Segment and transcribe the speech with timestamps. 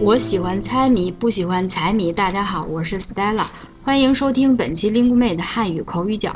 [0.00, 2.12] 我喜欢猜谜，不喜欢财迷。
[2.12, 3.48] 大家好，我是 Stella，
[3.82, 6.32] 欢迎收听本期 Linguemate 汉语口语角。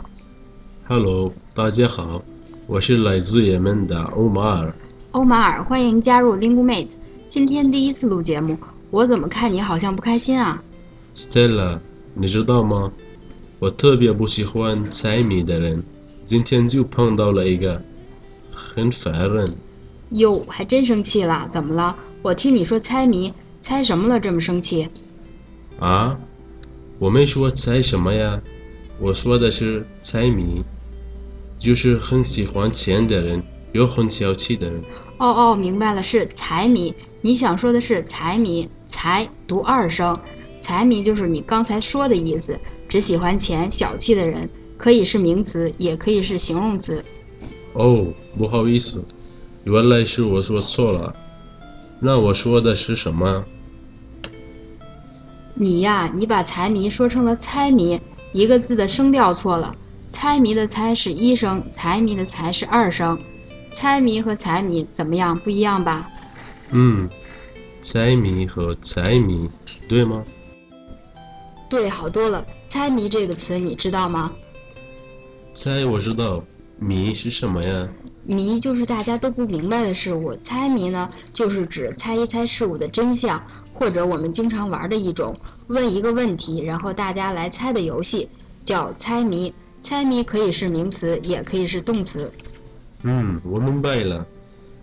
[0.89, 2.21] Hello，大家好，
[2.67, 4.75] 我是来自也门的欧马尔。
[5.13, 6.95] 欧马尔，欢迎加入 Linguemate。
[7.29, 8.59] 今天第一次录节目，
[8.91, 10.61] 我怎么看你好像不开心啊
[11.15, 11.79] ？Stella，
[12.15, 12.91] 你知道吗？
[13.61, 15.85] 我特别不喜欢猜谜的人，
[16.25, 17.81] 今天就碰到了一个，
[18.53, 19.47] 很烦人。
[20.11, 21.47] 哟，还真生气了？
[21.49, 21.95] 怎么了？
[22.23, 24.19] 我听你说猜谜，猜什么了？
[24.19, 24.89] 这么生气？
[25.79, 26.19] 啊？
[26.99, 28.43] 我没说猜什么呀，
[28.99, 30.63] 我说的是猜谜，
[31.59, 34.83] 就是很喜欢钱的人，又很小气的人。
[35.19, 36.93] 哦哦，明白了，是财迷。
[37.21, 40.19] 你想说的是财迷，财读二声，
[40.61, 42.59] 财迷就是你刚才说的意思，
[42.89, 47.05] 只喜欢钱、小气的人，可以是名词，也可以是形容词。
[47.75, 48.07] 哦，
[48.37, 49.05] 不好意思，
[49.65, 51.15] 原来是我说错了。
[52.01, 53.45] 那我说的是什么？
[55.55, 58.01] 你呀，你把财迷说成了猜谜，
[58.33, 59.75] 一个字的声调错了。
[60.11, 63.19] 猜谜的猜是一声，财迷的财是二声。
[63.71, 65.39] 猜谜和财迷怎么样？
[65.39, 66.09] 不一样吧？
[66.71, 67.09] 嗯，
[67.81, 69.49] 猜谜和财迷，
[69.89, 70.25] 对吗？
[71.69, 72.45] 对，好多了。
[72.67, 74.33] 猜谜这个词你知道吗？
[75.55, 76.43] 猜我知道，
[76.79, 77.89] 谜是什么呀？
[78.25, 83.43] 谜就是大家都不明白的事物，猜谜呢，就是指猜一猜事物的真相，
[83.73, 88.29] 或者我们经常玩的一种问一个问题，然后大家来猜的游戏，
[88.65, 89.53] 叫猜谜。
[89.81, 92.31] 猜谜可以是名词，也可以是动词。
[93.03, 94.25] 嗯，我明白了。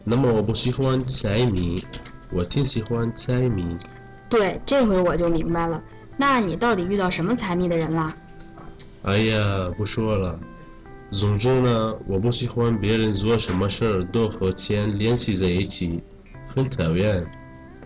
[0.04, 1.86] 那么我不喜欢猜谜，
[2.32, 3.78] 我挺喜欢猜谜。
[4.30, 5.82] 对，这回我就明白了。
[6.18, 8.14] 那你到底遇到什么猜谜的人啦？
[9.04, 10.38] 哎呀，不说了。
[11.12, 16.02] 总之呢，我不喜欢别人做什么事儿都和钱联系在一起，
[16.54, 17.26] 很讨厌。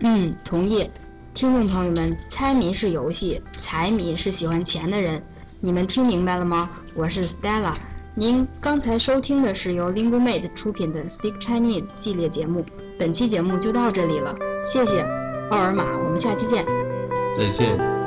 [0.00, 0.88] 嗯，同意。
[1.32, 5.20] 听众朋友们，猜谜是游戏，财迷是喜欢钱的人。
[5.60, 6.70] 你们听明白了吗？
[6.94, 7.74] 我是 Stella。
[8.14, 12.64] 您刚才收听的是由 Linguemate 出品的 Speak Chinese 系列节目。
[12.96, 15.00] 本期节目就到这里了，谢谢。
[15.50, 16.64] 奥尔玛，我们下期见。
[17.34, 18.03] 再见。